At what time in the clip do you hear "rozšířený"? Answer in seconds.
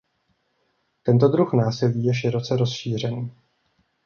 2.57-3.31